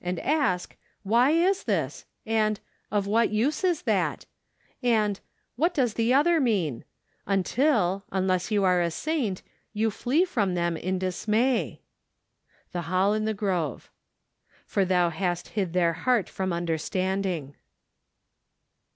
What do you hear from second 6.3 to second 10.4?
mean?" until, unless you are a saint, you flee